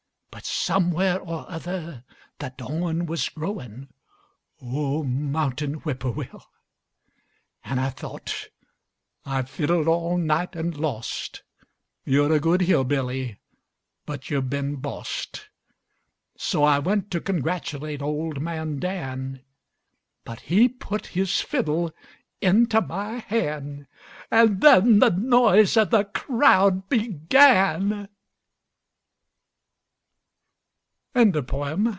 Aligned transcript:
But, 0.33 0.45
somewhere 0.45 1.19
or 1.19 1.45
other, 1.51 2.03
the 2.39 2.51
dawn 2.57 3.05
was 3.05 3.27
growin', 3.29 3.89
(Oh, 4.61 5.03
mountain 5.03 5.73
whippoorwill!) 5.75 6.47
An' 7.65 7.77
I 7.77 7.89
thought, 7.89 8.47
'I've 9.25 9.49
fiddled 9.49 9.87
all 9.89 10.17
night 10.17 10.55
an' 10.55 10.71
lost, 10.71 11.43
Yo're 12.05 12.31
a 12.31 12.39
good 12.39 12.61
hill 12.61 12.83
billy, 12.85 13.39
but 14.05 14.29
yuh've 14.31 14.49
been 14.49 14.77
bossed.' 14.77 15.49
So 16.37 16.63
I 16.63 16.79
went 16.79 17.11
to 17.11 17.19
congratulate 17.21 18.01
old 18.01 18.41
man 18.41 18.79
Dan, 18.79 19.41
But 20.23 20.39
he 20.41 20.67
put 20.69 21.07
his 21.07 21.41
fiddle 21.41 21.93
into 22.39 22.79
my 22.81 23.17
han' 23.19 23.85
An' 24.31 24.59
then 24.61 24.99
the 24.99 25.11
noise 25.11 25.75
of 25.77 25.91
the 25.91 26.05
crowd 26.05 26.87
began! 26.89 28.07